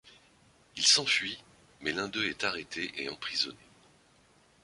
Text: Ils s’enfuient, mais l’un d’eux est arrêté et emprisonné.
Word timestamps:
Ils 0.77 0.87
s’enfuient, 0.87 1.43
mais 1.81 1.91
l’un 1.91 2.07
d’eux 2.07 2.25
est 2.27 2.43
arrêté 2.43 2.91
et 2.95 3.07
emprisonné. 3.07 3.55